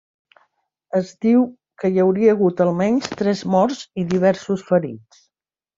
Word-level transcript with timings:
Es 0.99 1.11
diu 1.25 1.43
que 1.83 1.91
hi 1.93 2.01
hauria 2.05 2.33
hagut 2.37 2.65
almenys 2.67 3.13
tres 3.21 3.47
morts 3.59 3.87
i 4.05 4.11
diversos 4.17 4.71
ferits. 4.73 5.27